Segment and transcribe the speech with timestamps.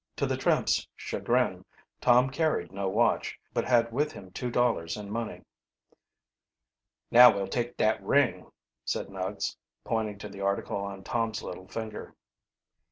[0.15, 1.63] To the tramps' chagrin
[2.01, 5.43] Tom carried no watch, but had with him two dollars in money.
[7.11, 8.51] "Now we'll take dat ring,"
[8.83, 12.15] said Nuggs, pointing to the article on Tom's little finger.